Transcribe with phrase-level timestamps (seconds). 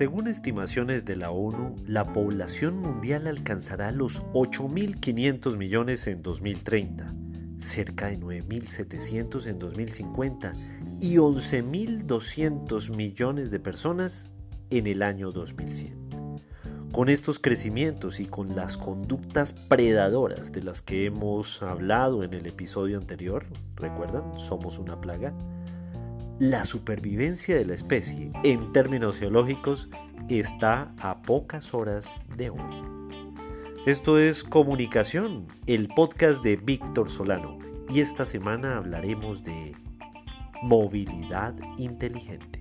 [0.00, 7.12] Según estimaciones de la ONU, la población mundial alcanzará los 8.500 millones en 2030,
[7.58, 10.54] cerca de 9.700 en 2050
[11.02, 14.30] y 11.200 millones de personas
[14.70, 16.40] en el año 2100.
[16.92, 22.46] Con estos crecimientos y con las conductas predadoras de las que hemos hablado en el
[22.46, 23.44] episodio anterior,
[23.76, 24.38] ¿recuerdan?
[24.38, 25.34] Somos una plaga
[26.40, 29.90] la supervivencia de la especie en términos geológicos
[30.30, 32.58] está a pocas horas de hoy.
[33.84, 37.58] Esto es Comunicación, el podcast de Víctor Solano,
[37.90, 39.76] y esta semana hablaremos de
[40.62, 42.59] movilidad inteligente.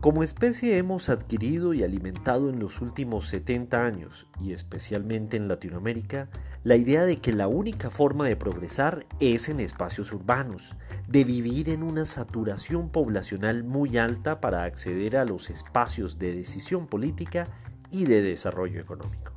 [0.00, 6.30] Como especie hemos adquirido y alimentado en los últimos 70 años, y especialmente en Latinoamérica,
[6.64, 10.74] la idea de que la única forma de progresar es en espacios urbanos,
[11.06, 16.86] de vivir en una saturación poblacional muy alta para acceder a los espacios de decisión
[16.86, 17.44] política
[17.90, 19.34] y de desarrollo económico.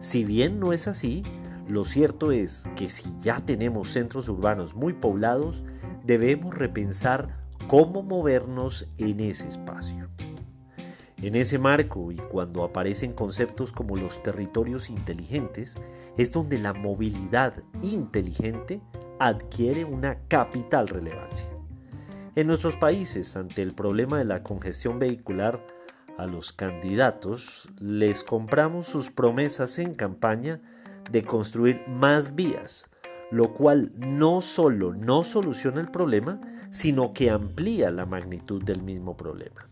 [0.00, 1.22] Si bien no es así,
[1.68, 5.62] lo cierto es que si ya tenemos centros urbanos muy poblados,
[6.04, 10.08] debemos repensar cómo movernos en ese espacio.
[11.22, 15.76] En ese marco y cuando aparecen conceptos como los territorios inteligentes,
[16.16, 18.80] es donde la movilidad inteligente
[19.18, 21.46] adquiere una capital relevancia.
[22.34, 25.64] En nuestros países, ante el problema de la congestión vehicular,
[26.18, 30.60] a los candidatos les compramos sus promesas en campaña
[31.10, 32.90] de construir más vías,
[33.30, 36.40] lo cual no solo no soluciona el problema,
[36.72, 39.68] sino que amplía la magnitud del mismo problema.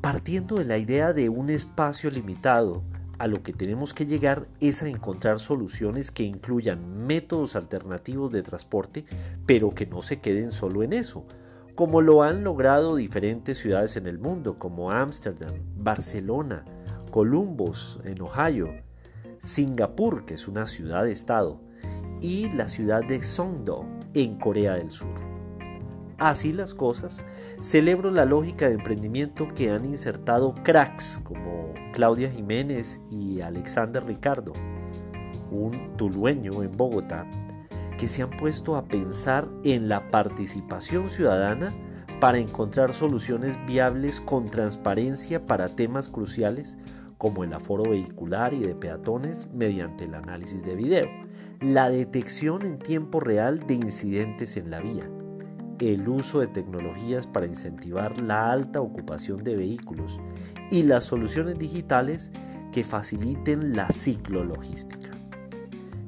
[0.00, 2.82] Partiendo de la idea de un espacio limitado,
[3.18, 8.42] a lo que tenemos que llegar es a encontrar soluciones que incluyan métodos alternativos de
[8.42, 9.04] transporte,
[9.44, 11.26] pero que no se queden solo en eso,
[11.74, 16.64] como lo han logrado diferentes ciudades en el mundo, como Ámsterdam, Barcelona,
[17.10, 18.70] Columbus en Ohio,
[19.40, 21.60] Singapur, que es una ciudad-estado,
[22.22, 25.29] y la ciudad de Songdo en Corea del Sur.
[26.20, 27.24] Así las cosas,
[27.62, 34.52] celebro la lógica de emprendimiento que han insertado cracks como Claudia Jiménez y Alexander Ricardo,
[35.50, 37.26] un tulueño en Bogotá,
[37.96, 41.74] que se han puesto a pensar en la participación ciudadana
[42.20, 46.76] para encontrar soluciones viables con transparencia para temas cruciales
[47.16, 51.08] como el aforo vehicular y de peatones mediante el análisis de video,
[51.62, 55.08] la detección en tiempo real de incidentes en la vía,
[55.80, 60.20] el uso de tecnologías para incentivar la alta ocupación de vehículos
[60.70, 62.30] y las soluciones digitales
[62.72, 65.10] que faciliten la ciclologística.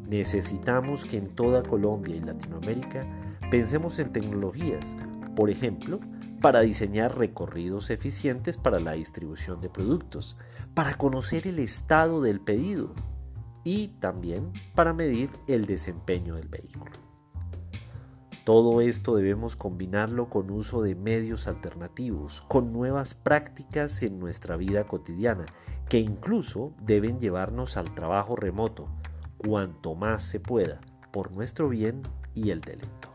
[0.08, 3.06] Necesitamos que en toda Colombia y Latinoamérica
[3.50, 4.96] pensemos en tecnologías,
[5.34, 6.00] por ejemplo,
[6.42, 10.36] para diseñar recorridos eficientes para la distribución de productos,
[10.74, 12.94] para conocer el estado del pedido
[13.64, 17.11] y también para medir el desempeño del vehículo.
[18.44, 24.88] Todo esto debemos combinarlo con uso de medios alternativos, con nuevas prácticas en nuestra vida
[24.88, 25.46] cotidiana,
[25.88, 28.88] que incluso deben llevarnos al trabajo remoto,
[29.36, 30.80] cuanto más se pueda,
[31.12, 32.02] por nuestro bien
[32.34, 33.11] y el del entorno.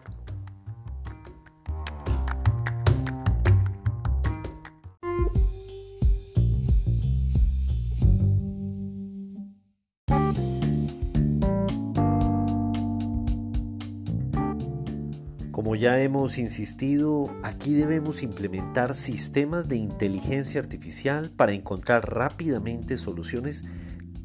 [15.57, 23.63] Como ya hemos insistido, aquí debemos implementar sistemas de inteligencia artificial para encontrar rápidamente soluciones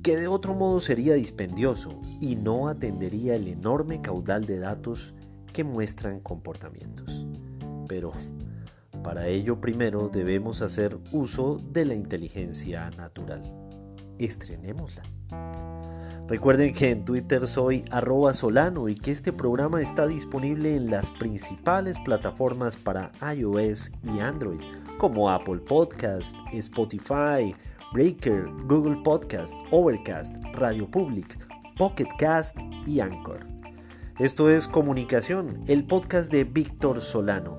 [0.03, 5.15] que de otro modo sería dispendioso y no atendería el enorme caudal de datos
[5.55, 7.27] que muestran comportamientos.
[7.89, 8.13] Pero
[9.03, 13.43] para ello primero debemos hacer uso de la inteligencia natural.
[14.19, 15.03] Estrenémosla.
[16.33, 21.11] Recuerden que en Twitter soy arroba solano y que este programa está disponible en las
[21.11, 24.63] principales plataformas para iOS y Android,
[24.97, 27.55] como Apple Podcast, Spotify,
[27.93, 31.37] Breaker, Google Podcast, Overcast, Radio Public,
[31.77, 32.57] Pocket Cast
[32.87, 33.47] y Anchor.
[34.19, 37.59] Esto es Comunicación, el podcast de Víctor Solano.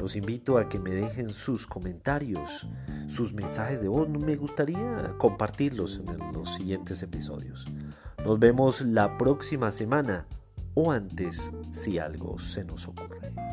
[0.00, 2.66] Los invito a que me dejen sus comentarios,
[3.08, 4.08] sus mensajes de voz.
[4.08, 7.66] Me gustaría compartirlos en los siguientes episodios.
[8.26, 10.26] Nos vemos la próxima semana
[10.74, 13.45] o antes si algo se nos ocurre.